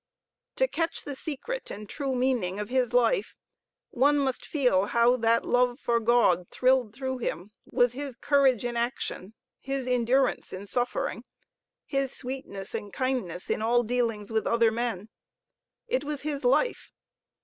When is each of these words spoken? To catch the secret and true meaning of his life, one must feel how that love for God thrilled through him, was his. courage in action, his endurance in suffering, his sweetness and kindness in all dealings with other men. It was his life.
To 0.55 0.67
catch 0.67 1.03
the 1.03 1.13
secret 1.13 1.69
and 1.69 1.87
true 1.87 2.15
meaning 2.15 2.59
of 2.59 2.69
his 2.69 2.91
life, 2.91 3.35
one 3.91 4.17
must 4.17 4.47
feel 4.47 4.85
how 4.85 5.15
that 5.17 5.45
love 5.45 5.77
for 5.79 5.99
God 5.99 6.49
thrilled 6.49 6.91
through 6.91 7.19
him, 7.19 7.51
was 7.67 7.93
his. 7.93 8.15
courage 8.15 8.65
in 8.65 8.75
action, 8.75 9.35
his 9.59 9.87
endurance 9.87 10.53
in 10.53 10.65
suffering, 10.65 11.23
his 11.85 12.11
sweetness 12.17 12.73
and 12.73 12.91
kindness 12.91 13.47
in 13.51 13.61
all 13.61 13.83
dealings 13.83 14.31
with 14.31 14.47
other 14.47 14.71
men. 14.71 15.09
It 15.87 16.03
was 16.03 16.21
his 16.23 16.43
life. 16.43 16.91